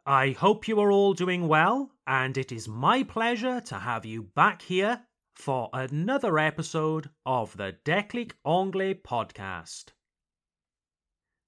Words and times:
I 0.05 0.31
hope 0.31 0.69
you 0.69 0.79
are 0.79 0.91
all 0.91 1.13
doing 1.13 1.49
well, 1.49 1.91
and 2.07 2.37
it 2.37 2.53
is 2.53 2.67
my 2.69 3.03
pleasure 3.03 3.59
to 3.59 3.75
have 3.75 4.05
you 4.05 4.23
back 4.23 4.61
here 4.61 5.01
for 5.35 5.69
another 5.73 6.39
episode 6.39 7.09
of 7.25 7.57
the 7.57 7.75
Declic 7.83 8.31
Anglais 8.45 8.93
podcast. 8.93 9.91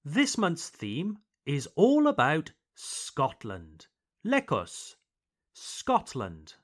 This 0.04 0.36
month's 0.36 0.68
theme 0.68 1.18
is 1.46 1.66
all 1.74 2.06
about 2.06 2.52
Scotland. 2.74 3.86
L'Écosse. 4.24 4.96
Scotland. 5.54 6.54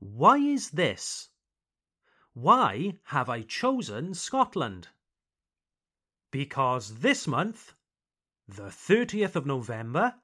Why 0.00 0.38
is 0.38 0.70
this? 0.70 1.28
Why 2.32 2.98
have 3.04 3.28
I 3.28 3.42
chosen 3.42 4.14
Scotland? 4.14 4.88
Because 6.30 7.00
this 7.00 7.26
month 7.26 7.74
the 8.48 8.70
30th 8.70 9.36
of 9.36 9.44
November 9.44 10.14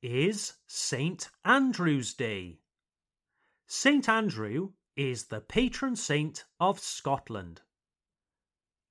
is 0.00 0.54
St. 0.66 1.28
Andrew's 1.44 2.14
Day. 2.14 2.60
St. 3.66 4.08
Andrew 4.08 4.72
is 4.96 5.24
the 5.24 5.42
patron 5.42 5.96
saint 5.96 6.46
of 6.58 6.80
Scotland. 6.80 7.60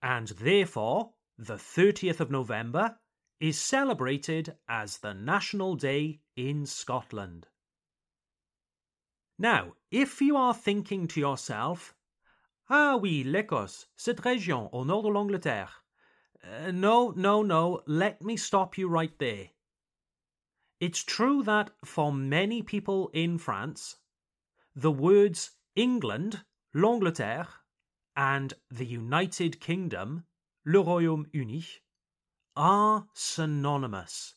And 0.02 0.28
therefore, 0.28 1.16
the 1.40 1.56
30th 1.56 2.20
of 2.20 2.30
November 2.30 3.00
is 3.40 3.60
celebrated 3.60 4.56
as 4.70 5.00
the 5.00 5.16
National 5.16 5.76
Day 5.76 6.22
in 6.36 6.68
Scotland. 6.68 7.48
Now, 9.38 9.76
if 9.92 10.22
you 10.22 10.38
are 10.38 10.54
thinking 10.54 11.08
to 11.08 11.20
yourself, 11.20 11.94
Ah 12.68 12.98
oui, 12.98 13.24
l'Écosse, 13.24 13.88
cette 13.96 14.22
région 14.22 14.70
au 14.74 14.86
nord 14.86 15.04
de 15.04 15.10
l'Angleterre, 15.10 15.84
uh, 16.44 16.72
no, 16.72 17.12
no, 17.12 17.44
no, 17.44 17.84
let 17.86 18.24
me 18.24 18.36
stop 18.36 18.76
you 18.76 18.88
right 18.88 19.20
there. 19.20 19.50
It's 20.80 21.04
true 21.04 21.44
that 21.44 21.70
for 21.84 22.12
many 22.12 22.64
people 22.64 23.10
in 23.14 23.38
France, 23.38 23.98
the 24.76 24.92
words 24.92 25.52
England, 25.76 26.44
l'Angleterre, 26.74 27.62
and 28.16 28.54
the 28.72 28.86
United 28.86 29.60
Kingdom, 29.60 30.26
le 30.66 30.84
Royaume-Uni, 30.84 31.66
are 32.56 33.08
synonymous. 33.14 34.36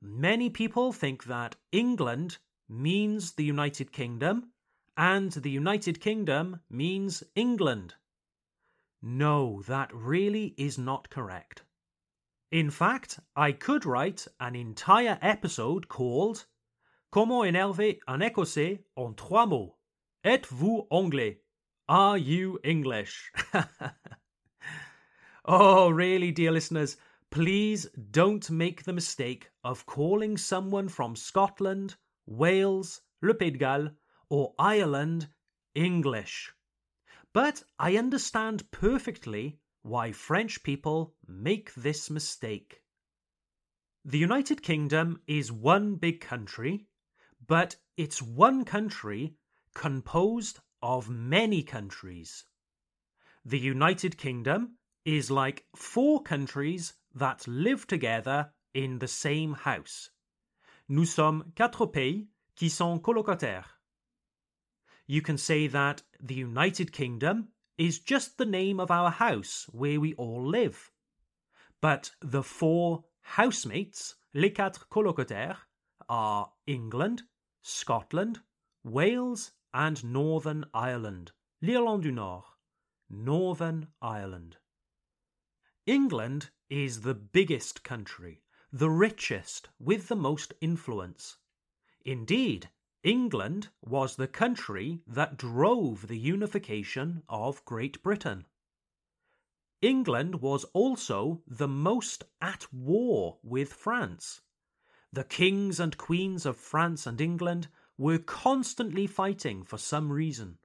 Many 0.00 0.48
people 0.48 0.92
think 0.92 1.24
that 1.24 1.56
England 1.70 2.38
means 2.72 3.32
the 3.32 3.44
United 3.44 3.92
Kingdom 3.92 4.50
and 4.96 5.32
the 5.32 5.50
United 5.50 6.00
Kingdom 6.00 6.60
means 6.70 7.22
England. 7.34 7.94
No, 9.02 9.62
that 9.66 9.94
really 9.94 10.54
is 10.56 10.78
not 10.78 11.10
correct. 11.10 11.62
In 12.50 12.70
fact, 12.70 13.20
I 13.36 13.52
could 13.52 13.84
write 13.84 14.26
an 14.40 14.54
entire 14.54 15.18
episode 15.20 15.88
called 15.88 16.46
Comment 17.10 17.44
énerver 17.44 17.98
un 18.08 18.20
Écossais 18.20 18.84
en 18.96 19.14
trois 19.14 19.46
mots. 19.46 19.76
Êtes-vous 20.24 20.86
anglais? 20.90 21.40
Are 21.88 22.16
you 22.16 22.58
English? 22.64 23.32
oh, 25.44 25.90
really, 25.90 26.30
dear 26.30 26.52
listeners, 26.52 26.96
please 27.30 27.86
don't 28.12 28.50
make 28.50 28.84
the 28.84 28.92
mistake 28.92 29.50
of 29.64 29.84
calling 29.84 30.36
someone 30.36 30.88
from 30.88 31.16
Scotland, 31.16 31.96
Wales, 32.26 33.00
Le 33.20 33.34
Pays 33.34 33.50
de 33.50 33.58
Galles, 33.58 33.90
or 34.28 34.54
Ireland 34.58 35.28
English. 35.74 36.52
But 37.32 37.62
I 37.78 37.96
understand 37.96 38.70
perfectly 38.70 39.58
why 39.82 40.12
French 40.12 40.62
people 40.62 41.14
make 41.26 41.74
this 41.74 42.10
mistake. 42.10 42.82
The 44.04 44.18
United 44.18 44.62
Kingdom 44.62 45.22
is 45.26 45.50
one 45.50 45.96
big 45.96 46.20
country, 46.20 46.86
but 47.46 47.76
it's 47.96 48.22
one 48.22 48.64
country 48.64 49.36
composed 49.74 50.60
of 50.82 51.08
many 51.08 51.62
countries. 51.62 52.44
The 53.44 53.58
United 53.58 54.16
Kingdom 54.16 54.78
is 55.04 55.30
like 55.30 55.66
four 55.74 56.22
countries 56.22 56.94
that 57.14 57.46
live 57.48 57.86
together 57.86 58.52
in 58.72 58.98
the 58.98 59.08
same 59.08 59.54
house. 59.54 60.10
Nous 60.92 61.06
sommes 61.06 61.50
quatre 61.54 61.86
pays 61.86 62.28
qui 62.54 62.68
sont 62.68 63.00
colocataires. 63.00 63.80
You 65.06 65.22
can 65.22 65.38
say 65.38 65.66
that 65.68 66.02
the 66.20 66.34
United 66.34 66.92
Kingdom 66.92 67.48
is 67.78 67.98
just 67.98 68.36
the 68.36 68.44
name 68.44 68.78
of 68.78 68.90
our 68.90 69.10
house 69.10 69.66
where 69.72 69.98
we 69.98 70.12
all 70.16 70.46
live. 70.46 70.90
But 71.80 72.10
the 72.20 72.42
four 72.42 73.04
housemates, 73.22 74.16
les 74.34 74.50
quatre 74.50 74.84
colocataires, 74.90 75.56
are 76.10 76.52
England, 76.66 77.22
Scotland, 77.62 78.40
Wales, 78.84 79.52
and 79.72 80.04
Northern 80.04 80.66
Ireland, 80.74 81.32
l'Irlande 81.62 82.02
du 82.02 82.12
Nord, 82.12 82.44
Northern 83.08 83.86
Ireland. 84.02 84.58
England 85.86 86.50
is 86.68 87.00
the 87.00 87.14
biggest 87.14 87.82
country, 87.82 88.42
the 88.72 88.90
richest, 88.90 89.68
with 89.78 90.08
the 90.08 90.16
most 90.16 90.54
influence. 90.62 91.36
Indeed, 92.04 92.70
England 93.02 93.68
was 93.82 94.16
the 94.16 94.26
country 94.26 95.02
that 95.06 95.36
drove 95.36 96.08
the 96.08 96.18
unification 96.18 97.22
of 97.28 97.64
Great 97.66 98.02
Britain. 98.02 98.46
England 99.82 100.36
was 100.36 100.64
also 100.72 101.42
the 101.46 101.68
most 101.68 102.24
at 102.40 102.72
war 102.72 103.38
with 103.42 103.72
France. 103.72 104.40
The 105.12 105.24
kings 105.24 105.78
and 105.78 105.98
queens 105.98 106.46
of 106.46 106.56
France 106.56 107.06
and 107.06 107.20
England 107.20 107.68
were 107.98 108.18
constantly 108.18 109.06
fighting 109.06 109.64
for 109.64 109.76
some 109.76 110.10
reason. 110.10 110.58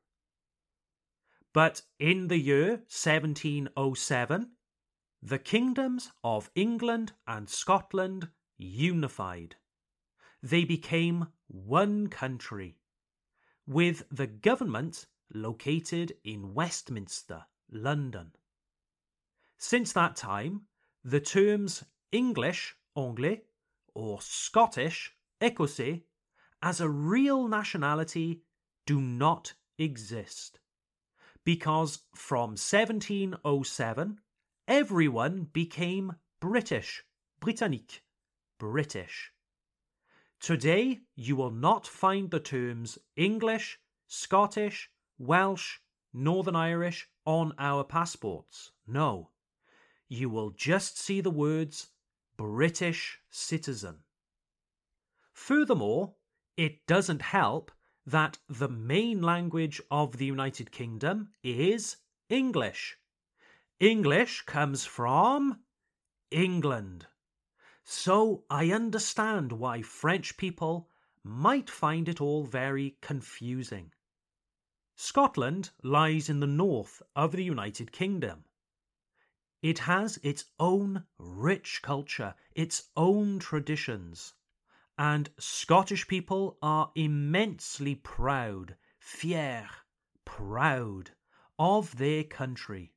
But 1.52 1.82
in 2.00 2.28
the 2.28 2.38
year 2.38 2.70
1707, 2.88 4.52
the 5.22 5.40
kingdoms 5.40 6.12
of 6.24 6.50
England 6.56 7.14
and 7.28 7.50
Scotland 7.50 8.30
unified 8.58 9.56
they 10.44 10.64
became 10.64 11.28
one 11.48 12.08
country, 12.08 12.78
with 13.66 14.04
the 14.12 14.28
government 14.28 15.08
located 15.34 16.14
in 16.24 16.54
Westminster, 16.54 17.46
London. 17.70 18.32
Since 19.58 19.94
that 19.94 20.16
time, 20.16 20.68
the 21.04 21.20
terms 21.20 21.84
English, 22.12 22.76
anglais, 22.96 23.42
or 23.94 24.22
Scottish, 24.22 25.12
écossais, 25.42 26.04
as 26.62 26.80
a 26.80 26.90
real 26.90 27.48
nationality 27.48 28.44
do 28.86 29.02
not 29.02 29.54
exist. 29.78 30.60
Because 31.44 32.04
from 32.14 32.52
1707, 32.52 34.22
everyone 34.68 35.48
became 35.54 36.16
British, 36.40 37.04
Britannique, 37.40 38.04
British. 38.60 39.32
Today, 40.40 41.00
you 41.16 41.36
will 41.36 41.52
not 41.52 41.88
find 41.88 42.30
the 42.30 42.40
terms 42.40 42.98
English, 43.16 43.80
Scottish, 44.08 44.90
Welsh, 45.18 45.78
Northern 46.14 46.56
Irish 46.56 47.08
on 47.26 47.54
our 47.58 47.84
passports. 47.84 48.72
No. 48.86 49.32
you 50.10 50.30
will 50.30 50.52
just 50.52 50.98
see 50.98 51.22
the 51.22 51.32
words 51.32 51.90
British 52.38 53.20
citizen. 53.30 53.98
Furthermore, 55.34 56.16
it 56.56 56.86
doesn't 56.88 57.22
help 57.22 57.72
that 58.06 58.38
the 58.48 58.70
main 58.70 59.22
language 59.22 59.82
of 59.92 60.18
the 60.18 60.26
United 60.26 60.72
Kingdom 60.72 61.30
is 61.44 61.98
English. 62.30 62.98
English 63.80 64.42
comes 64.48 64.86
from 64.86 65.60
England. 66.32 67.06
So 67.84 68.44
I 68.50 68.72
understand 68.72 69.52
why 69.52 69.84
French 69.84 70.36
people 70.36 70.90
might 71.24 71.70
find 71.70 72.10
it 72.10 72.20
all 72.20 72.44
very 72.44 72.98
confusing. 73.02 73.94
Scotland 74.96 75.70
lies 75.84 76.28
in 76.28 76.40
the 76.40 76.48
north 76.48 77.04
of 77.16 77.34
the 77.34 77.44
United 77.44 77.92
Kingdom. 77.92 78.46
It 79.62 79.78
has 79.80 80.18
its 80.24 80.46
own 80.60 81.06
rich 81.20 81.82
culture, 81.84 82.34
its 82.56 82.90
own 82.96 83.38
traditions, 83.38 84.34
and 84.98 85.30
Scottish 85.38 86.08
people 86.08 86.58
are 86.64 86.92
immensely 86.96 87.94
proud, 87.94 88.76
fier, 89.00 89.70
proud 90.26 91.12
of 91.60 91.98
their 91.98 92.24
country. 92.24 92.92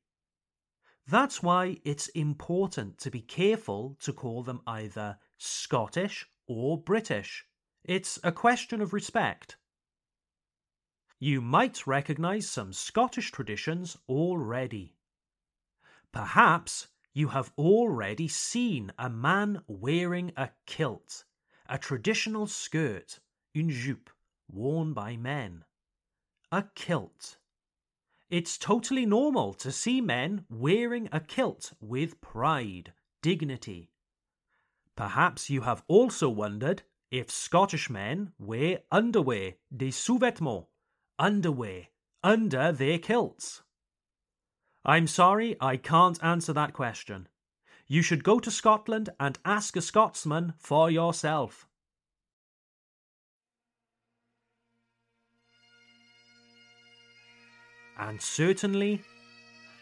That's 1.11 1.43
why 1.43 1.75
it's 1.83 2.07
important 2.07 2.97
to 2.99 3.11
be 3.11 3.19
careful 3.19 3.97
to 3.99 4.13
call 4.13 4.43
them 4.43 4.61
either 4.65 5.17
Scottish 5.37 6.25
or 6.47 6.81
British. 6.81 7.43
It's 7.83 8.17
a 8.23 8.31
question 8.31 8.79
of 8.79 8.93
respect. 8.93 9.57
You 11.19 11.41
might 11.41 11.85
recognize 11.85 12.47
some 12.47 12.71
Scottish 12.71 13.29
traditions 13.29 13.97
already. 14.07 14.95
Perhaps 16.13 16.87
you 17.13 17.27
have 17.27 17.51
already 17.57 18.29
seen 18.29 18.93
a 18.97 19.09
man 19.09 19.63
wearing 19.67 20.31
a 20.37 20.51
kilt, 20.65 21.25
a 21.67 21.77
traditional 21.77 22.47
skirt, 22.47 23.19
une 23.53 23.69
jupe, 23.69 24.11
worn 24.49 24.93
by 24.93 25.17
men. 25.17 25.65
A 26.53 26.63
kilt. 26.73 27.40
It's 28.31 28.57
totally 28.57 29.05
normal 29.05 29.53
to 29.55 29.73
see 29.73 29.99
men 29.99 30.45
wearing 30.49 31.09
a 31.11 31.19
kilt 31.19 31.73
with 31.81 32.21
pride, 32.21 32.93
dignity. 33.21 33.91
Perhaps 34.95 35.49
you 35.49 35.61
have 35.61 35.83
also 35.89 36.29
wondered 36.29 36.83
if 37.11 37.29
Scottish 37.29 37.89
men 37.89 38.31
wear 38.39 38.79
underwear, 38.89 39.55
des 39.75 39.91
sous-vêtements, 39.91 40.67
underwear, 41.19 41.87
under 42.23 42.71
their 42.71 42.99
kilts. 42.99 43.63
I'm 44.85 45.07
sorry, 45.07 45.57
I 45.59 45.75
can't 45.75 46.23
answer 46.23 46.53
that 46.53 46.71
question. 46.71 47.27
You 47.85 48.01
should 48.01 48.23
go 48.23 48.39
to 48.39 48.49
Scotland 48.49 49.09
and 49.19 49.39
ask 49.43 49.75
a 49.75 49.81
Scotsman 49.81 50.53
for 50.57 50.89
yourself. 50.89 51.67
And 58.01 58.19
certainly 58.19 59.01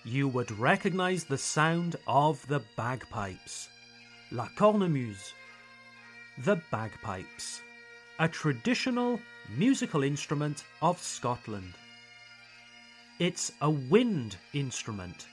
you 0.04 0.28
would 0.28 0.52
recognize 0.52 1.24
the 1.24 1.38
sound 1.38 1.96
of 2.06 2.46
the 2.48 2.62
bagpipes. 2.76 3.70
La 4.32 4.48
cornemuse. 4.58 5.34
The 6.40 6.62
bagpipes, 6.70 7.62
a 8.20 8.28
traditional 8.28 9.20
musical 9.58 10.04
instrument 10.04 10.64
of 10.82 11.02
Scotland. 11.02 11.74
It's 13.20 13.52
a 13.62 13.70
wind 13.70 14.38
instrument 14.54 15.28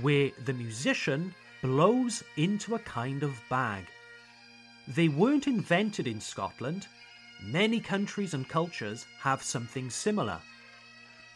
where 0.00 0.30
the 0.44 0.52
musician 0.52 1.34
blows 1.62 2.22
into 2.36 2.74
a 2.74 2.80
kind 2.80 3.22
of 3.22 3.40
bag. 3.50 3.84
They 4.88 5.08
weren't 5.08 5.46
invented 5.46 6.06
in 6.06 6.20
Scotland. 6.20 6.86
Many 7.42 7.80
countries 7.80 8.34
and 8.34 8.48
cultures 8.48 9.06
have 9.20 9.42
something 9.42 9.90
similar. 9.90 10.38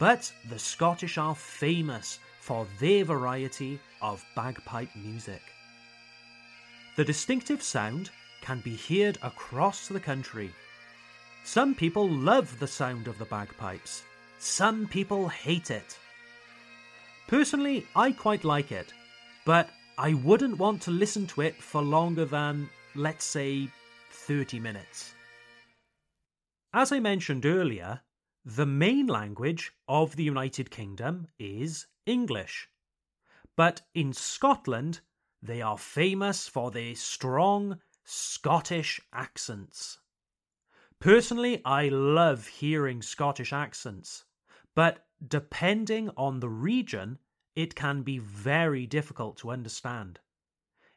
But 0.01 0.33
the 0.49 0.57
Scottish 0.57 1.19
are 1.19 1.35
famous 1.35 2.17
for 2.39 2.65
their 2.79 3.05
variety 3.05 3.79
of 4.01 4.25
bagpipe 4.35 4.89
music. 4.95 5.43
The 6.95 7.05
distinctive 7.05 7.61
sound 7.61 8.09
can 8.41 8.61
be 8.61 8.75
heard 8.75 9.19
across 9.21 9.87
the 9.87 9.99
country. 9.99 10.49
Some 11.43 11.75
people 11.75 12.09
love 12.09 12.57
the 12.57 12.65
sound 12.65 13.07
of 13.07 13.19
the 13.19 13.25
bagpipes, 13.25 14.01
some 14.39 14.87
people 14.87 15.29
hate 15.29 15.69
it. 15.69 15.99
Personally, 17.27 17.85
I 17.95 18.11
quite 18.11 18.43
like 18.43 18.71
it, 18.71 18.91
but 19.45 19.69
I 19.99 20.15
wouldn't 20.15 20.57
want 20.57 20.81
to 20.81 20.89
listen 20.89 21.27
to 21.27 21.41
it 21.41 21.61
for 21.61 21.83
longer 21.83 22.25
than, 22.25 22.67
let's 22.95 23.25
say, 23.25 23.69
30 24.09 24.59
minutes. 24.61 25.13
As 26.73 26.91
I 26.91 26.99
mentioned 26.99 27.45
earlier, 27.45 28.01
the 28.45 28.65
main 28.65 29.05
language 29.05 29.71
of 29.87 30.15
the 30.15 30.23
United 30.23 30.71
Kingdom 30.71 31.27
is 31.37 31.85
English. 32.05 32.67
But 33.55 33.81
in 33.93 34.13
Scotland, 34.13 35.01
they 35.41 35.61
are 35.61 35.77
famous 35.77 36.47
for 36.47 36.71
their 36.71 36.95
strong 36.95 37.79
Scottish 38.03 38.99
accents. 39.13 39.99
Personally, 40.99 41.61
I 41.65 41.89
love 41.89 42.47
hearing 42.47 43.01
Scottish 43.01 43.53
accents, 43.53 44.25
but 44.75 45.05
depending 45.25 46.09
on 46.17 46.39
the 46.39 46.49
region, 46.49 47.19
it 47.55 47.75
can 47.75 48.01
be 48.01 48.17
very 48.17 48.87
difficult 48.87 49.37
to 49.37 49.51
understand. 49.51 50.19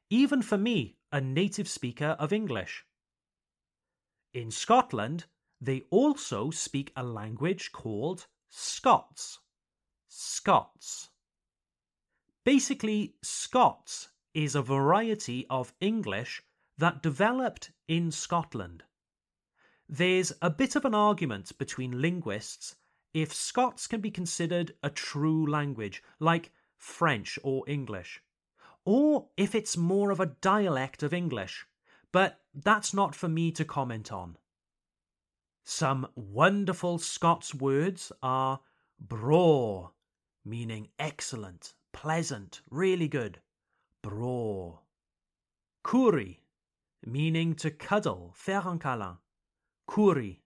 Even 0.09 0.41
for 0.41 0.57
me, 0.57 0.97
a 1.13 1.21
native 1.21 1.69
speaker 1.69 2.17
of 2.19 2.33
English. 2.33 2.85
In 4.33 4.51
Scotland, 4.51 5.27
they 5.65 5.83
also 5.91 6.51
speak 6.51 6.93
a 6.95 7.03
language 7.03 7.73
called 7.73 8.27
Scots. 8.51 9.39
Scots. 10.09 11.09
Basically, 12.45 13.15
Scots 13.23 14.11
is 14.35 14.55
a 14.55 14.63
variety 14.63 15.47
of 15.49 15.73
English 15.81 16.43
that 16.77 17.03
developed 17.03 17.71
in 17.89 18.11
Scotland. 18.11 18.83
There's 19.89 20.33
a 20.43 20.51
bit 20.51 20.77
of 20.77 20.85
an 20.85 20.95
argument 20.95 21.57
between 21.57 22.03
linguists 22.03 22.77
if 23.15 23.33
Scots 23.33 23.87
can 23.87 24.01
be 24.01 24.11
considered 24.11 24.75
a 24.83 24.91
true 24.91 25.47
language, 25.47 26.03
like 26.19 26.53
French 26.77 27.39
or 27.43 27.65
English, 27.67 28.21
or 28.85 29.29
if 29.37 29.55
it's 29.55 29.77
more 29.77 30.11
of 30.11 30.21
a 30.21 30.35
dialect 30.43 31.03
of 31.03 31.15
English, 31.15 31.67
but 32.13 32.41
that's 32.53 32.93
not 32.93 33.15
for 33.15 33.29
me 33.29 33.51
to 33.53 33.65
comment 33.65 34.13
on. 34.13 34.37
Some 35.67 36.09
wonderful 36.15 36.99
Scots 36.99 37.55
words 37.55 38.13
are 38.23 38.61
braw, 39.01 39.93
meaning 40.45 40.91
excellent, 40.99 41.73
pleasant, 41.91 42.61
really 42.69 43.09
good. 43.09 43.41
Braw. 44.03 44.81
Coorie, 45.83 46.43
meaning 47.03 47.55
to 47.55 47.71
cuddle, 47.71 48.35
câlin. 48.37 49.17
Coorie. 49.87 50.43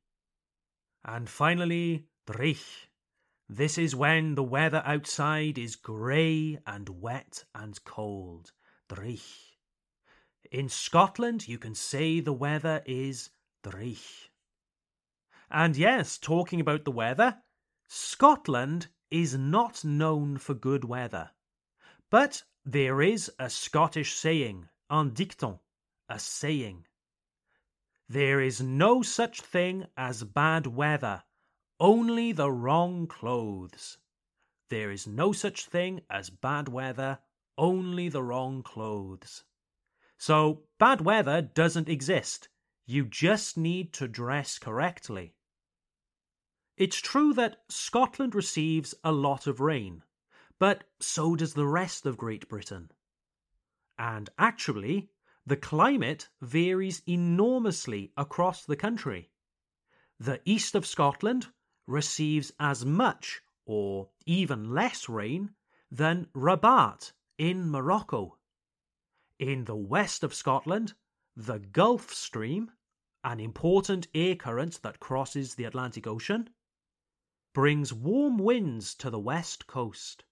And 1.05 1.29
finally, 1.29 2.07
dreich. 2.25 2.87
This 3.49 3.77
is 3.77 3.97
when 3.97 4.37
the 4.37 4.45
weather 4.45 4.83
outside 4.87 5.59
is 5.59 5.75
grey 5.75 6.61
and 6.65 6.89
wet 7.01 7.45
and 7.57 7.83
cold. 7.85 8.53
Dreich. 8.89 9.57
In 10.53 10.69
Scotland, 10.69 11.49
you 11.49 11.59
can 11.59 11.75
say 11.75 12.21
the 12.21 12.33
weather 12.33 12.85
is 12.87 13.31
dreich. 13.65 14.28
And 15.51 15.77
yes, 15.77 16.19
talking 16.19 16.61
about 16.61 16.85
the 16.85 16.91
weather, 16.91 17.43
Scotland 17.89 18.89
is 19.11 19.35
not 19.35 19.83
known 19.83 20.37
for 20.37 20.53
good 20.53 20.85
weather. 20.85 21.31
But 22.11 22.43
there 22.65 23.01
is 23.01 23.33
a 23.39 23.49
Scottish 23.49 24.15
saying, 24.15 24.69
un 24.91 25.13
dicton, 25.13 25.61
a 26.09 26.19
saying. 26.19 26.87
There 28.09 28.41
is 28.41 28.61
no 28.61 29.01
such 29.01 29.41
thing 29.41 29.87
as 29.97 30.23
bad 30.23 30.67
weather, 30.67 31.25
only 31.81 32.33
the 32.33 32.51
wrong 32.51 33.07
clothes. 33.07 33.97
There 34.69 34.91
is 34.91 35.07
no 35.07 35.33
such 35.33 35.65
thing 35.65 36.03
as 36.11 36.29
bad 36.29 36.69
weather, 36.69 37.21
only 37.57 38.11
the 38.11 38.23
wrong 38.23 38.63
clothes. 38.63 39.45
So, 40.19 40.65
bad 40.79 41.01
weather 41.01 41.41
doesn't 41.41 41.89
exist. 41.89 42.51
You 42.85 43.07
just 43.07 43.57
need 43.57 43.95
to 43.95 44.09
dress 44.09 44.59
correctly. 44.59 45.35
It's 46.79 47.01
true 47.01 47.35
that 47.35 47.65
Scotland 47.69 48.37
receives 48.37 48.95
a 49.03 49.11
lot 49.11 49.49
of 49.49 49.59
rain, 49.59 50.05
but 50.61 50.85
so 51.01 51.35
does 51.35 51.55
the 51.55 51.67
rest 51.67 52.07
of 52.07 52.17
Great 52.17 52.49
Britain. 52.49 52.93
And 53.99 54.31
actually, 54.39 55.11
the 55.45 55.57
climate 55.57 56.29
varies 56.41 57.03
enormously 57.05 58.13
across 58.17 58.65
the 58.65 58.77
country. 58.77 59.33
The 60.21 60.41
east 60.45 60.77
of 60.77 60.87
Scotland 60.87 61.49
receives 61.89 62.53
as 62.61 62.85
much 62.85 63.43
or 63.67 64.11
even 64.25 64.73
less 64.73 65.09
rain 65.09 65.57
than 65.91 66.29
Rabat 66.33 67.11
in 67.39 67.69
Morocco. 67.69 68.39
In 69.41 69.65
the 69.65 69.75
west 69.75 70.23
of 70.23 70.33
Scotland, 70.33 70.95
the 71.35 71.59
Gulf 71.59 72.15
Stream, 72.15 72.71
an 73.25 73.41
important 73.41 74.07
air 74.15 74.37
current 74.37 74.81
that 74.83 75.01
crosses 75.01 75.57
the 75.57 75.65
Atlantic 75.65 76.07
Ocean, 76.07 76.51
brings 77.59 77.93
warm 77.93 78.39
winds 78.39 78.95
to 78.95 79.11
the 79.11 79.19
west 79.19 79.67
coast. 79.67 80.25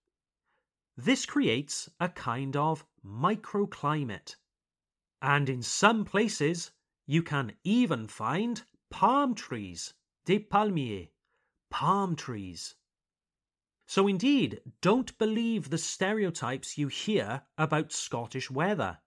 This 0.96 1.26
creates 1.26 1.90
a 1.98 2.08
kind 2.08 2.54
of 2.54 2.86
microclimate. 3.04 4.36
And 5.20 5.48
in 5.48 5.60
some 5.60 6.04
places, 6.04 6.70
you 7.04 7.24
can 7.24 7.56
even 7.64 8.06
find 8.06 8.62
palm 8.90 9.34
trees, 9.34 9.92
des 10.24 10.38
palmiers, 10.38 11.08
palm 11.68 12.14
trees. 12.14 12.76
So, 13.88 14.06
indeed, 14.06 14.60
don't 14.80 15.18
believe 15.18 15.70
the 15.70 15.78
stereotypes 15.78 16.78
you 16.78 16.86
hear 16.86 17.42
about 17.58 17.90
Scottish 17.90 18.52
weather. 18.52 18.98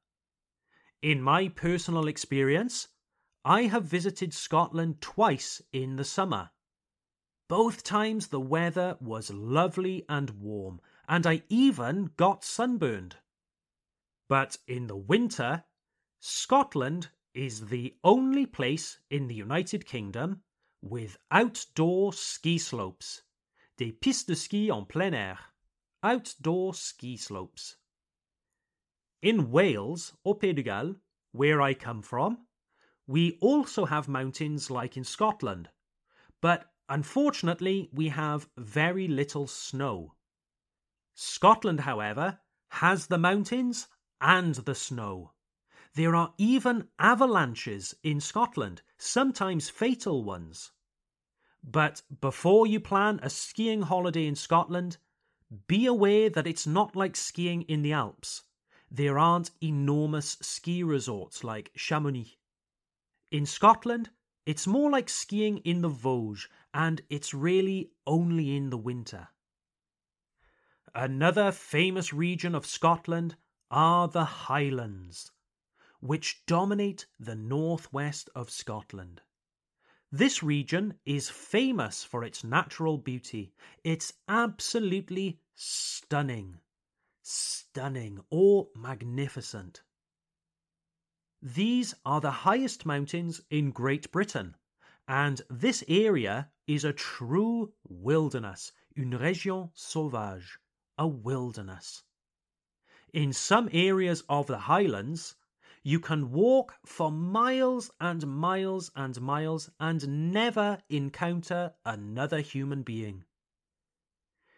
In 1.01 1.21
my 1.21 1.47
personal 1.47 2.09
experience, 2.09 2.89
I 3.45 3.61
have 3.67 3.85
visited 3.85 4.33
Scotland 4.33 4.99
twice 4.99 5.61
in 5.71 5.95
the 5.95 6.03
summer. 6.03 6.51
Both 7.49 7.83
times 7.83 8.27
the 8.27 8.39
weather 8.39 8.95
was 9.01 9.31
lovely 9.31 10.05
and 10.07 10.29
warm, 10.29 10.81
and 11.07 11.25
I 11.25 11.41
even 11.49 12.11
got 12.15 12.43
sunburned. 12.43 13.15
But 14.27 14.59
in 14.67 14.85
the 14.85 14.95
winter, 14.95 15.63
Scotland 16.19 17.09
is 17.33 17.67
the 17.67 17.97
only 18.03 18.45
place 18.45 18.99
in 19.09 19.25
the 19.25 19.33
United 19.33 19.87
Kingdom 19.87 20.43
with 20.83 21.17
outdoor 21.31 22.13
ski 22.13 22.59
slopes, 22.59 23.23
des 23.77 23.93
pistes 23.93 24.27
de 24.27 24.35
ski 24.35 24.69
en 24.69 24.85
plein 24.85 25.15
air, 25.15 25.39
outdoor 26.03 26.75
ski 26.75 27.17
slopes. 27.17 27.77
In 29.23 29.49
Wales 29.49 30.13
or 30.23 30.37
Pays 30.37 30.53
de 30.53 30.61
Galles, 30.61 30.97
where 31.31 31.63
I 31.63 31.73
come 31.73 32.03
from, 32.03 32.45
we 33.07 33.39
also 33.41 33.85
have 33.85 34.07
mountains 34.07 34.69
like 34.69 34.95
in 34.95 35.03
Scotland, 35.03 35.69
but 36.41 36.68
unfortunately 36.89 37.89
we 37.93 38.09
have 38.09 38.49
very 38.57 39.07
little 39.07 39.47
snow. 39.47 40.15
Scotland, 41.13 41.81
however, 41.81 42.39
has 42.69 43.07
the 43.07 43.17
mountains 43.17 43.87
and 44.21 44.55
the 44.55 44.75
snow. 44.75 45.33
There 45.95 46.15
are 46.15 46.33
even 46.37 46.89
avalanches 46.99 47.95
in 48.03 48.19
Scotland, 48.21 48.81
sometimes 48.97 49.69
fatal 49.69 50.23
ones. 50.23 50.71
But 51.63 52.03
before 52.21 52.67
you 52.67 52.79
plan 52.79 53.19
a 53.21 53.29
skiing 53.29 53.81
holiday 53.81 54.25
in 54.25 54.35
Scotland, 54.35 54.97
be 55.67 55.85
aware 55.85 56.29
that 56.29 56.47
it's 56.47 56.67
not 56.67 56.95
like 56.95 57.15
skiing 57.15 57.63
in 57.63 57.81
the 57.81 57.91
Alps. 57.91 58.43
There 58.91 59.19
aren't 59.19 59.51
enormous 59.61 60.37
ski 60.41 60.83
resorts 60.83 61.43
like 61.43 61.71
Chamonix. 61.75 62.37
In 63.31 63.45
Scotland, 63.45 64.09
it's 64.49 64.65
more 64.65 64.89
like 64.89 65.09
skiing 65.09 65.59
in 65.59 65.81
the 65.81 65.91
Vosges, 65.91 66.47
and 66.73 67.03
it's 67.07 67.35
really 67.35 67.91
only 68.07 68.55
in 68.55 68.71
the 68.71 68.79
winter. 68.79 69.27
Another 70.95 71.51
famous 71.51 72.11
region 72.11 72.55
of 72.55 72.65
Scotland 72.65 73.35
are 73.69 74.07
the 74.07 74.25
Highlands, 74.25 75.31
which 75.99 76.43
dominate 76.47 77.05
the 77.19 77.35
northwest 77.35 78.27
of 78.33 78.49
Scotland. 78.49 79.21
This 80.11 80.41
region 80.41 80.95
is 81.05 81.29
famous 81.29 82.03
for 82.03 82.23
its 82.23 82.43
natural 82.43 82.97
beauty. 82.97 83.53
It's 83.83 84.13
absolutely 84.27 85.41
stunning. 85.53 86.57
Stunning 87.21 88.19
or 88.31 88.69
magnificent. 88.75 89.83
These 91.41 91.93
are 92.05 92.21
the 92.21 92.31
highest 92.31 92.85
mountains 92.85 93.41
in 93.49 93.71
Great 93.71 94.11
Britain, 94.11 94.55
and 95.07 95.41
this 95.49 95.83
area 95.87 96.51
is 96.67 96.83
a 96.83 96.93
true 96.93 97.73
wilderness, 97.87 98.71
une 98.97 99.11
région 99.11 99.71
sauvage 99.73 100.59
a 100.99 101.07
wilderness. 101.07 102.03
In 103.13 103.31
some 103.31 103.69
areas 103.71 104.21
of 104.27 104.47
the 104.47 104.59
highlands, 104.59 105.35
you 105.81 105.99
can 105.99 106.31
walk 106.31 106.75
for 106.85 107.09
miles 107.09 107.89
and 108.01 108.27
miles 108.27 108.91
and 108.97 109.19
miles 109.21 109.69
and 109.79 110.33
never 110.33 110.83
encounter 110.89 111.73
another 111.85 112.41
human 112.41 112.83
being. 112.83 113.23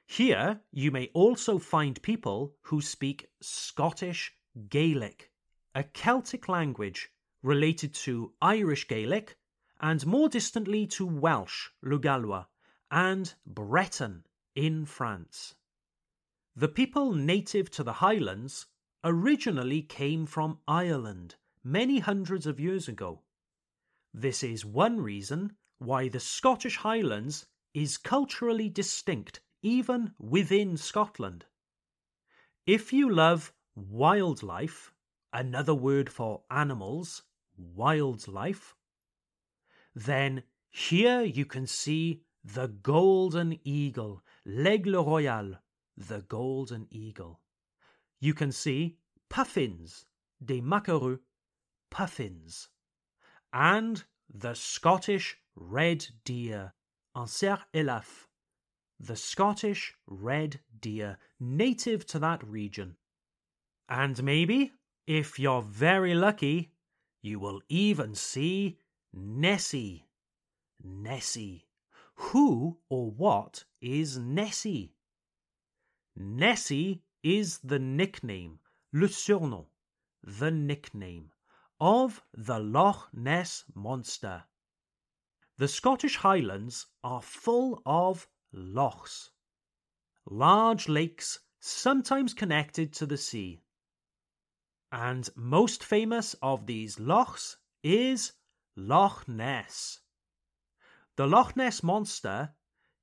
Here, 0.07 0.61
you 0.71 0.89
may 0.89 1.11
also 1.13 1.59
find 1.59 2.01
people 2.01 2.55
who 2.63 2.81
speak 2.81 3.29
Scottish 3.39 4.33
Gaelic, 4.67 5.30
a 5.73 5.83
Celtic 5.83 6.49
language 6.49 7.09
related 7.41 7.93
to 7.93 8.33
Irish 8.41 8.87
Gaelic 8.87 9.37
and 9.79 10.05
more 10.05 10.29
distantly 10.29 10.85
to 10.87 11.05
Welsh, 11.05 11.69
le 11.81 11.97
Gallois, 11.97 12.45
and 12.91 13.33
Breton 13.45 14.25
in 14.55 14.85
France. 14.85 15.55
The 16.55 16.67
people 16.67 17.13
native 17.13 17.71
to 17.71 17.83
the 17.83 17.93
Highlands 17.93 18.67
originally 19.03 19.81
came 19.81 20.25
from 20.25 20.59
Ireland 20.67 21.35
many 21.63 21.99
hundreds 21.99 22.45
of 22.45 22.59
years 22.59 22.87
ago. 22.87 23.21
This 24.13 24.43
is 24.43 24.65
one 24.65 24.99
reason 24.99 25.55
why 25.79 26.09
the 26.09 26.19
Scottish 26.19 26.77
Highlands 26.77 27.47
is 27.73 27.97
culturally 27.97 28.69
distinct 28.69 29.39
even 29.63 30.13
within 30.19 30.75
Scotland. 30.75 31.45
If 32.67 32.91
you 32.91 33.09
love 33.09 33.53
wildlife, 33.75 34.93
another 35.33 35.73
word 35.73 36.09
for 36.09 36.41
animals, 36.49 37.23
wildlife, 37.57 38.75
then 39.95 40.43
here 40.69 41.21
you 41.21 41.45
can 41.45 41.67
see 41.67 42.23
the 42.43 42.67
golden 42.67 43.59
eagle, 43.63 44.23
l'aigle 44.45 45.05
royal, 45.05 45.57
the 45.97 46.21
golden 46.21 46.87
eagle. 46.89 47.39
You 48.19 48.33
can 48.33 48.51
see 48.51 48.97
puffins, 49.29 50.05
des 50.43 50.61
macareux, 50.61 51.19
puffins, 51.89 52.69
and 53.53 54.03
the 54.33 54.53
Scottish 54.53 55.37
red 55.55 56.07
deer, 56.23 56.73
un 57.13 57.27
cerf 57.27 57.65
élaphe, 57.73 58.27
the 58.99 59.15
Scottish 59.15 59.95
red 60.07 60.61
deer, 60.79 61.17
native 61.39 62.05
to 62.07 62.19
that 62.19 62.43
region. 62.43 62.95
And 63.89 64.23
maybe, 64.23 64.71
if 65.13 65.37
you're 65.37 65.61
very 65.61 66.15
lucky, 66.15 66.71
you 67.21 67.37
will 67.37 67.61
even 67.67 68.15
see 68.15 68.77
Nessie. 69.11 70.07
Nessie. 70.81 71.67
Who 72.15 72.77
or 72.87 73.11
what 73.11 73.65
is 73.81 74.17
Nessie? 74.17 74.95
Nessie 76.15 77.03
is 77.23 77.59
the 77.59 77.77
nickname, 77.77 78.59
le 78.93 79.09
surnom, 79.09 79.65
the 80.23 80.49
nickname, 80.49 81.33
of 81.81 82.23
the 82.33 82.59
Loch 82.59 83.09
Ness 83.11 83.65
Monster. 83.75 84.45
The 85.57 85.67
Scottish 85.67 86.15
Highlands 86.15 86.87
are 87.03 87.21
full 87.21 87.81
of 87.85 88.29
lochs, 88.53 89.31
large 90.25 90.87
lakes 90.87 91.39
sometimes 91.59 92.33
connected 92.33 92.93
to 92.93 93.05
the 93.05 93.17
sea. 93.17 93.61
And 94.91 95.29
most 95.35 95.83
famous 95.83 96.35
of 96.41 96.65
these 96.65 96.99
lochs 96.99 97.57
is 97.81 98.33
Loch 98.75 99.25
Ness. 99.27 99.99
The 101.15 101.27
Loch 101.27 101.55
Ness 101.55 101.81
Monster 101.81 102.55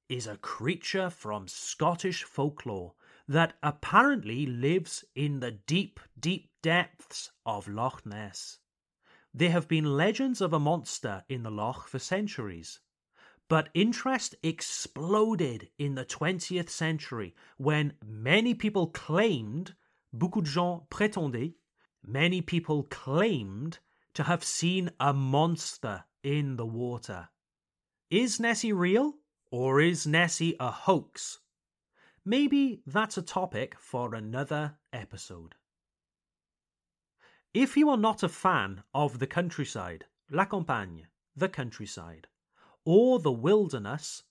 is 0.08 0.26
a 0.26 0.36
creature 0.36 1.08
from 1.08 1.48
Scottish 1.48 2.24
folklore 2.24 2.94
that 3.26 3.56
apparently 3.62 4.46
lives 4.46 5.04
in 5.14 5.40
the 5.40 5.50
deep, 5.50 6.00
deep 6.18 6.50
depths 6.62 7.30
of 7.46 7.68
Loch 7.68 8.04
Ness. 8.04 8.58
There 9.32 9.50
have 9.50 9.68
been 9.68 9.96
legends 9.96 10.40
of 10.40 10.52
a 10.52 10.58
monster 10.58 11.24
in 11.28 11.42
the 11.42 11.50
loch 11.50 11.88
for 11.88 11.98
centuries. 11.98 12.80
But 13.48 13.68
interest 13.72 14.34
exploded 14.42 15.70
in 15.78 15.94
the 15.94 16.04
20th 16.04 16.68
century 16.68 17.34
when 17.56 17.94
many 18.04 18.54
people 18.54 18.88
claimed, 18.88 19.74
beaucoup 20.12 20.42
de 20.42 20.50
gens 20.50 20.82
prétendaient, 20.90 21.54
many 22.08 22.40
people 22.40 22.84
claimed 22.84 23.78
to 24.14 24.22
have 24.24 24.42
seen 24.42 24.90
a 24.98 25.12
monster 25.12 26.04
in 26.22 26.56
the 26.56 26.66
water. 26.66 27.28
Is 28.10 28.40
Nessie 28.40 28.72
real? 28.72 29.14
Or 29.50 29.80
is 29.80 30.06
Nessie 30.06 30.56
a 30.58 30.70
hoax? 30.70 31.38
Maybe 32.24 32.82
that's 32.86 33.16
a 33.16 33.22
topic 33.22 33.76
for 33.78 34.14
another 34.14 34.76
episode. 34.92 35.54
If 37.54 37.76
you 37.76 37.88
are 37.88 37.96
not 37.96 38.22
a 38.22 38.28
fan 38.28 38.82
of 38.92 39.18
the 39.18 39.26
countryside, 39.26 40.04
la 40.30 40.44
campagne, 40.44 41.06
the 41.34 41.48
countryside, 41.48 42.26
or 42.84 43.18
the 43.18 43.32
wilderness, 43.32 44.24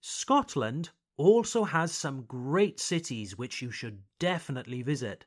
Scotland 0.00 0.90
also 1.16 1.64
has 1.64 1.92
some 1.92 2.24
great 2.24 2.80
cities 2.80 3.38
which 3.38 3.62
you 3.62 3.70
should 3.70 4.02
definitely 4.18 4.82
visit. 4.82 5.24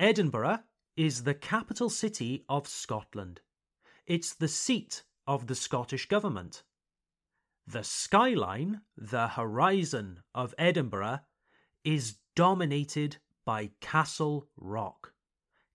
Edinburgh 0.00 0.58
is 0.96 1.22
the 1.22 1.34
capital 1.34 1.88
city 1.88 2.44
of 2.48 2.66
Scotland. 2.66 3.40
It's 4.06 4.34
the 4.34 4.48
seat 4.48 5.04
of 5.24 5.46
the 5.46 5.54
Scottish 5.54 6.06
Government. 6.06 6.64
The 7.66 7.84
skyline, 7.84 8.80
the 8.96 9.28
horizon 9.28 10.24
of 10.34 10.52
Edinburgh, 10.58 11.20
is 11.84 12.16
dominated 12.34 13.18
by 13.44 13.70
Castle 13.80 14.48
Rock. 14.56 15.12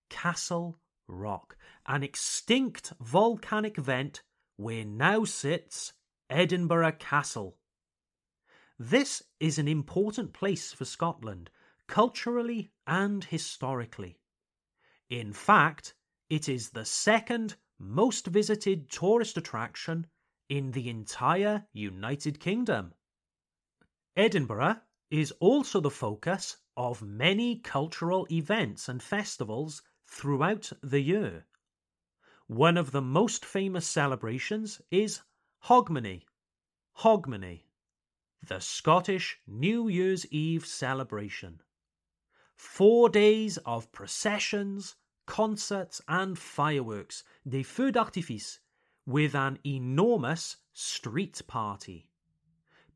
Castle 0.09 0.79
Rock, 1.07 1.55
an 1.87 2.03
extinct 2.03 2.91
volcanic 2.99 3.77
vent 3.77 4.21
where 4.57 4.83
now 4.83 5.23
sits 5.23 5.93
Edinburgh 6.29 6.97
Castle. 6.99 7.57
This 8.77 9.23
is 9.39 9.57
an 9.57 9.69
important 9.69 10.33
place 10.33 10.73
for 10.73 10.83
Scotland, 10.83 11.49
culturally 11.87 12.69
and 12.89 13.23
historically. 13.25 14.17
In 15.11 15.31
fact, 15.31 15.93
it 16.27 16.49
is 16.49 16.71
the 16.71 16.85
second 16.85 17.55
most 17.77 18.25
visited 18.25 18.89
tourist 18.89 19.37
attraction 19.37 20.07
in 20.49 20.71
the 20.71 20.89
entire 20.89 21.67
United 21.71 22.39
Kingdom. 22.39 22.95
Edinburgh 24.17 24.77
is 25.11 25.31
also 25.39 25.79
the 25.79 25.91
focus 25.91 26.57
of 26.75 27.03
many 27.03 27.59
cultural 27.59 28.25
events 28.31 28.89
and 28.89 29.03
festivals 29.03 29.83
throughout 30.07 30.71
the 30.81 30.99
year. 30.99 31.45
One 32.47 32.75
of 32.75 32.89
the 32.89 33.03
most 33.03 33.45
famous 33.45 33.85
celebrations 33.85 34.81
is 34.89 35.21
Hogmanay. 35.65 36.23
Hogmanay, 36.97 37.65
the 38.41 38.59
Scottish 38.59 39.37
New 39.45 39.87
Year's 39.87 40.25
Eve 40.31 40.65
celebration. 40.65 41.61
Four 42.59 43.07
days 43.07 43.57
of 43.59 43.89
processions, 43.93 44.95
concerts, 45.25 46.01
and 46.09 46.37
fireworks, 46.37 47.23
des 47.47 47.63
feux 47.63 47.89
d'artifice, 47.89 48.59
with 49.05 49.33
an 49.33 49.59
enormous 49.65 50.57
street 50.73 51.41
party. 51.47 52.09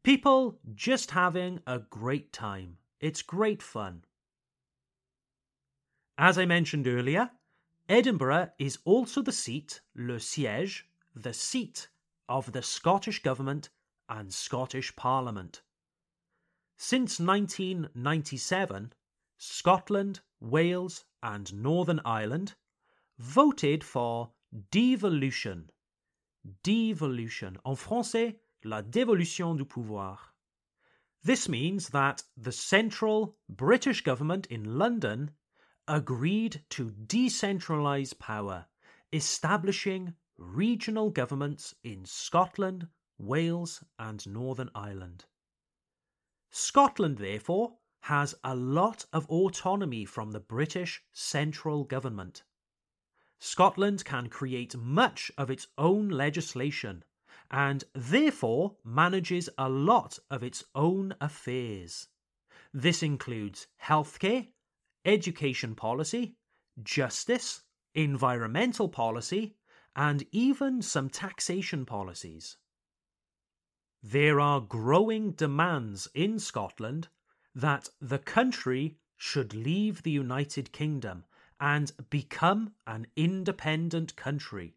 People 0.04 0.60
just 0.76 1.12
having 1.12 1.62
a 1.66 1.80
great 1.80 2.34
time. 2.34 2.78
It's 3.00 3.22
great 3.22 3.64
fun. 3.64 4.04
As 6.18 6.38
I 6.38 6.44
mentioned 6.44 6.86
earlier, 6.86 7.32
Edinburgh 7.88 8.50
is 8.60 8.80
also 8.84 9.22
the 9.22 9.32
seat, 9.32 9.80
le 9.96 10.18
siège, 10.18 10.84
the 11.16 11.34
seat 11.34 11.88
of 12.28 12.52
the 12.52 12.62
Scottish 12.62 13.24
Government 13.24 13.70
and 14.10 14.34
Scottish 14.34 14.94
Parliament. 14.98 15.62
Since 16.76 17.18
1997, 17.18 18.92
Scotland, 19.46 20.22
Wales, 20.40 21.04
and 21.22 21.54
Northern 21.54 22.00
Ireland 22.06 22.56
voted 23.20 23.84
for 23.84 24.32
devolution. 24.72 25.70
Devolution. 26.64 27.58
En 27.66 27.76
français, 27.76 28.40
la 28.64 28.82
dévolution 28.82 29.58
du 29.58 29.66
pouvoir. 29.66 30.34
This 31.24 31.50
means 31.50 31.90
that 31.90 32.24
the 32.38 32.54
central 32.54 33.36
British 33.50 34.00
government 34.00 34.46
in 34.46 34.78
London 34.78 35.32
agreed 35.90 36.64
to 36.70 36.92
decentralise 36.92 38.18
power, 38.18 38.68
establishing 39.12 40.16
regional 40.38 41.10
governments 41.10 41.76
in 41.84 42.06
Scotland, 42.06 42.88
Wales, 43.18 43.84
and 44.00 44.26
Northern 44.26 44.70
Ireland. 44.74 45.26
Scotland, 46.50 47.18
therefore, 47.18 47.78
has 48.04 48.36
a 48.44 48.54
lot 48.54 49.06
of 49.14 49.26
autonomy 49.30 50.04
from 50.04 50.32
the 50.32 50.40
British 50.40 51.02
central 51.14 51.86
government. 51.86 52.44
Scotland 53.40 54.04
can 54.04 54.28
create 54.28 54.76
much 54.76 55.32
of 55.38 55.50
its 55.50 55.68
own 55.78 56.10
legislation 56.10 57.06
and 57.50 57.86
therefore 57.94 58.76
manages 58.84 59.50
a 59.58 59.70
lot 59.70 60.20
of 60.30 60.44
its 60.44 60.66
own 60.76 61.16
affairs. 61.22 62.10
This 62.74 63.04
includes 63.04 63.68
healthcare, 63.82 64.50
education 65.06 65.74
policy, 65.74 66.36
justice, 66.82 67.62
environmental 67.96 68.90
policy, 68.90 69.56
and 69.96 70.26
even 70.34 70.82
some 70.82 71.10
taxation 71.10 71.86
policies. 71.86 72.58
There 74.02 74.42
are 74.42 74.60
growing 74.60 75.32
demands 75.32 76.10
in 76.14 76.38
Scotland 76.40 77.08
that 77.56 77.90
the 78.02 78.20
country 78.20 78.98
should 79.18 79.54
leave 79.54 80.04
the 80.04 80.12
United 80.12 80.72
Kingdom 80.72 81.26
and 81.60 81.92
become 82.10 82.74
an 82.86 83.08
independent 83.16 84.16
country. 84.16 84.76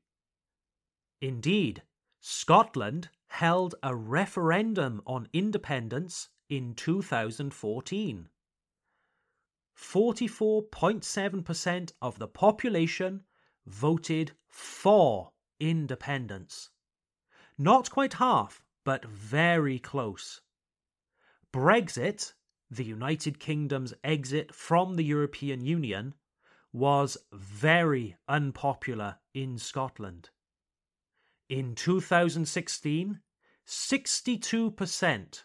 Indeed, 1.21 1.83
Scotland 2.21 3.11
held 3.29 3.75
a 3.83 3.95
referendum 3.95 5.03
on 5.07 5.29
independence 5.33 6.29
in 6.49 6.75
2014. 6.75 8.29
44.7% 9.77 11.93
of 12.01 12.19
the 12.19 12.29
population 12.29 13.25
voted 13.67 14.33
for 14.49 15.33
independence. 15.59 16.71
Not 17.59 17.91
quite 17.91 18.15
half, 18.15 18.63
but 18.85 19.05
very 19.05 19.79
close. 19.79 20.41
Brexit, 21.53 22.33
the 22.71 22.85
United 22.85 23.39
Kingdom's 23.39 23.95
exit 24.03 24.55
from 24.55 24.95
the 24.95 25.05
European 25.05 25.65
Union, 25.65 26.15
was 26.73 27.17
very 27.33 28.17
unpopular 28.29 29.17
in 29.33 29.57
Scotland. 29.57 30.31
In 31.49 31.75
2016, 31.75 33.21
62%, 33.67 35.45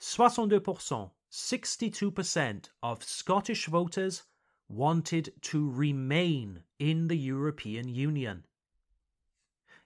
62%, 0.00 1.10
62% 1.32 2.68
of 2.82 3.02
Scottish 3.02 3.66
voters 3.66 4.22
wanted 4.68 5.32
to 5.42 5.70
remain 5.70 6.62
in 6.78 7.08
the 7.08 7.18
European 7.18 7.88
Union. 7.88 8.44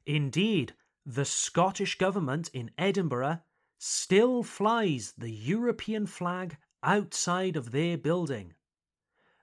Indeed, 0.06 0.74
the 1.06 1.24
Scottish 1.24 1.96
government 1.96 2.50
in 2.52 2.70
Edinburgh 2.76 3.40
still 3.78 4.42
flies 4.42 5.14
the 5.16 5.30
European 5.30 6.06
flag 6.06 6.58
outside 6.84 7.56
of 7.56 7.72
their 7.72 7.98
building. 7.98 8.54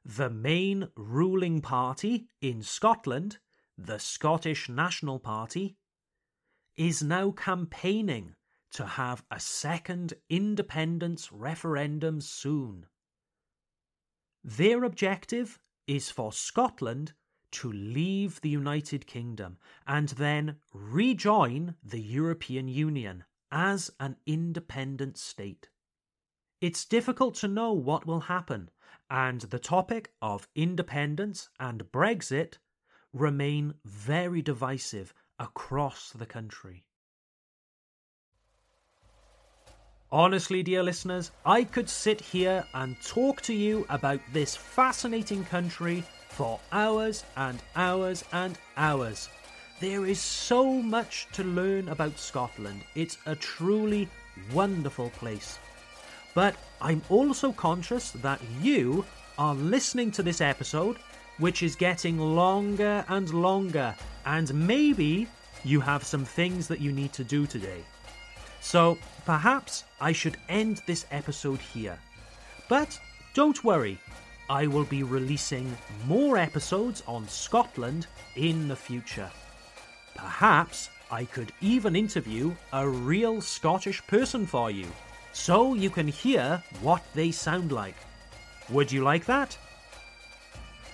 The 0.06 0.30
main 0.30 0.88
ruling 0.96 1.62
party 1.62 2.28
in 2.40 2.64
Scotland, 2.64 3.40
the 3.78 4.00
Scottish 4.00 4.70
National 4.70 5.20
Party, 5.20 5.76
is 6.78 7.04
now 7.04 7.32
campaigning 7.32 8.36
to 8.72 8.86
have 8.86 9.24
a 9.30 9.40
second 9.40 10.14
independence 10.30 11.32
referendum 11.32 12.22
soon. 12.22 12.86
Their 14.44 14.84
objective 14.84 15.60
is 15.88 16.10
for 16.10 16.32
Scotland 16.32 17.14
to 17.52 17.72
leave 17.72 18.40
the 18.42 18.50
United 18.50 19.06
Kingdom 19.06 19.58
and 19.86 20.10
then 20.10 20.56
rejoin 20.74 21.76
the 21.84 22.00
European 22.00 22.68
Union 22.68 23.26
as 23.52 23.92
an 24.00 24.16
independent 24.26 25.18
state. 25.18 25.70
It's 26.62 26.86
difficult 26.86 27.34
to 27.38 27.48
know 27.48 27.74
what 27.74 28.06
will 28.06 28.20
happen, 28.20 28.70
and 29.10 29.42
the 29.42 29.58
topic 29.58 30.14
of 30.22 30.48
independence 30.54 31.50
and 31.60 31.92
Brexit 31.92 32.60
remain 33.14 33.74
very 33.84 34.44
divisive 34.44 35.12
across 35.40 36.12
the 36.12 36.28
country. 36.28 36.86
Honestly, 40.12 40.62
dear 40.62 40.84
listeners, 40.84 41.32
I 41.48 41.64
could 41.64 41.90
sit 41.90 42.22
here 42.22 42.64
and 42.76 42.96
talk 43.02 43.42
to 43.44 43.54
you 43.56 43.88
about 43.90 44.20
this 44.32 44.56
fascinating 44.56 45.44
country 45.46 46.04
for 46.30 46.60
hours 46.72 47.24
and 47.38 47.60
hours 47.76 48.24
and 48.34 48.56
hours. 48.78 49.30
There 49.80 50.06
is 50.06 50.22
so 50.22 50.72
much 50.72 51.28
to 51.32 51.44
learn 51.44 51.90
about 51.90 52.20
Scotland. 52.20 52.84
It's 52.94 53.18
a 53.26 53.36
truly 53.36 54.08
wonderful 54.54 55.10
place. 55.10 55.58
But 56.34 56.56
I'm 56.82 57.02
also 57.10 57.52
conscious 57.52 58.12
that 58.12 58.42
you 58.62 59.06
are 59.38 59.56
listening 59.56 60.12
to 60.12 60.24
this 60.24 60.42
episode, 60.42 60.98
which 61.38 61.64
is 61.64 61.76
getting 61.76 62.18
longer 62.18 63.04
and 63.10 63.34
longer, 63.34 63.96
and 64.26 64.54
maybe 64.54 65.28
you 65.64 65.80
have 65.82 66.04
some 66.04 66.26
things 66.26 66.68
that 66.68 66.80
you 66.80 66.92
need 66.92 67.14
to 67.14 67.24
do 67.24 67.46
today. 67.46 67.84
So 68.62 68.98
perhaps 69.26 69.84
I 70.00 70.12
should 70.12 70.38
end 70.50 70.82
this 70.86 71.06
episode 71.12 71.60
here. 71.60 71.98
But 72.70 73.00
don't 73.34 73.64
worry, 73.64 73.98
I 74.50 74.68
will 74.68 74.86
be 74.86 75.04
releasing 75.04 75.78
more 76.06 76.38
episodes 76.38 77.04
on 77.08 77.28
Scotland 77.28 78.08
in 78.36 78.68
the 78.68 78.76
future. 78.76 79.30
Perhaps 80.16 80.90
I 81.10 81.26
could 81.26 81.52
even 81.62 81.96
interview 81.96 82.54
a 82.74 82.88
real 82.88 83.42
Scottish 83.42 84.06
person 84.08 84.46
for 84.46 84.70
you, 84.70 84.88
so 85.34 85.74
you 85.74 85.90
can 85.90 86.08
hear 86.08 86.64
what 86.82 87.04
they 87.14 87.32
sound 87.32 87.72
like. 87.72 87.96
Would 88.70 88.92
you 88.92 89.04
like 89.04 89.26
that? 89.26 89.58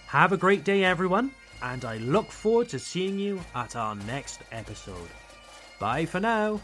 Have 0.08 0.32
a 0.32 0.38
great 0.38 0.63
day, 0.63 0.84
everyone, 0.84 1.32
and 1.62 1.84
I 1.86 1.97
look 1.97 2.32
forward 2.32 2.69
to 2.69 2.80
seeing 2.80 3.19
you 3.19 3.39
at 3.56 3.76
our 3.76 3.95
next 3.95 4.39
episode. 4.52 5.10
Bye 5.80 6.06
for 6.06 6.19
now. 6.19 6.62